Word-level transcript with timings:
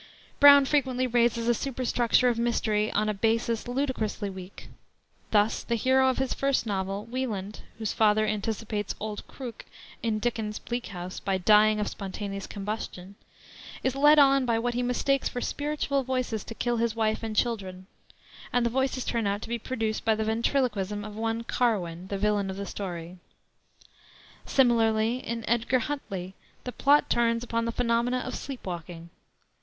Brown 0.39 0.65
frequently 0.65 1.05
raises 1.05 1.47
a 1.47 1.53
superstructure 1.53 2.27
of 2.27 2.39
mystery 2.39 2.91
on 2.93 3.07
a 3.07 3.13
basis 3.13 3.67
ludicrously 3.67 4.31
weak. 4.31 4.69
Thus 5.29 5.61
the 5.61 5.75
hero 5.75 6.09
of 6.09 6.17
his 6.17 6.33
first 6.33 6.65
novel, 6.65 7.05
Wieland 7.05 7.59
(whose 7.77 7.93
father 7.93 8.25
anticipates 8.25 8.95
"Old 8.99 9.21
Krook," 9.27 9.63
in 10.01 10.17
Dickens's 10.17 10.57
Bleak 10.57 10.87
House, 10.87 11.19
by 11.19 11.37
dying 11.37 11.79
of 11.79 11.87
spontaneous 11.87 12.47
combustion), 12.47 13.13
is 13.83 13.95
led 13.95 14.17
on 14.17 14.43
by 14.43 14.57
what 14.57 14.73
he 14.73 14.81
mistakes 14.81 15.29
for 15.29 15.39
spiritual 15.39 16.03
voices 16.03 16.43
to 16.45 16.55
kill 16.55 16.77
his 16.77 16.95
wife 16.95 17.21
and 17.21 17.35
children; 17.35 17.85
and 18.51 18.65
the 18.65 18.71
voices 18.71 19.05
turn 19.05 19.27
out 19.27 19.43
to 19.43 19.49
be 19.49 19.59
produced 19.59 20.03
by 20.03 20.15
the 20.15 20.23
ventriloquism 20.23 21.05
of 21.05 21.15
one 21.15 21.43
Carwin, 21.43 22.07
the 22.07 22.17
villain 22.17 22.49
of 22.49 22.57
the 22.57 22.65
story. 22.65 23.17
Similarly 24.47 25.19
in 25.19 25.47
Edgar 25.47 25.77
Huntley, 25.77 26.33
the 26.63 26.71
plot 26.71 27.07
turns 27.07 27.43
upon 27.43 27.65
the 27.65 27.71
phenomena 27.71 28.23
of 28.25 28.33
sleep 28.33 28.65
walking. 28.65 29.11